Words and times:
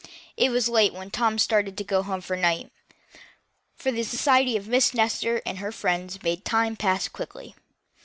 It 0.35 0.49
was 0.49 0.67
late 0.67 0.93
when 0.95 1.11
Tom 1.11 1.37
started 1.37 1.77
for 1.87 2.01
home 2.01 2.21
that 2.27 2.37
night, 2.39 2.71
for 3.75 3.91
the 3.91 4.01
society 4.01 4.57
of 4.57 4.67
Miss 4.67 4.95
Nestor 4.95 5.43
and 5.45 5.59
her 5.59 5.71
friends 5.71 6.23
made 6.23 6.39
the 6.39 6.49
time 6.49 6.75
pass 6.75 7.07
quickly. 7.07 7.53